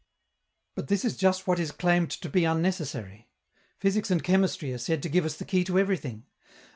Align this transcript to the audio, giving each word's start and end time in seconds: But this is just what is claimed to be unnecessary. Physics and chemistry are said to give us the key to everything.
But 0.73 0.87
this 0.87 1.05
is 1.05 1.15
just 1.15 1.45
what 1.45 1.59
is 1.59 1.71
claimed 1.71 2.09
to 2.09 2.27
be 2.27 2.43
unnecessary. 2.43 3.29
Physics 3.77 4.09
and 4.09 4.23
chemistry 4.23 4.73
are 4.73 4.79
said 4.79 5.03
to 5.03 5.09
give 5.09 5.25
us 5.25 5.37
the 5.37 5.45
key 5.45 5.63
to 5.65 5.77
everything. 5.77 6.25